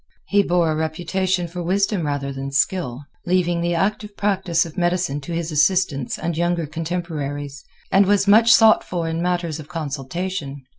He 0.29 0.41
bore 0.41 0.71
a 0.71 0.75
reputation 0.75 1.47
for 1.47 1.61
wisdom 1.61 2.07
rather 2.07 2.33
than 2.33 2.49
skill—leaving 2.51 3.61
the 3.61 3.75
active 3.75 4.17
practice 4.17 4.65
of 4.65 4.75
medicine 4.75 5.21
to 5.21 5.31
his 5.31 5.51
assistants 5.51 6.17
and 6.17 6.35
younger 6.35 6.65
contemporaries—and 6.65 8.07
was 8.07 8.27
much 8.27 8.51
sought 8.51 8.83
for 8.83 9.07
in 9.07 9.21
matters 9.21 9.59
of 9.59 9.67
consultation. 9.67 10.63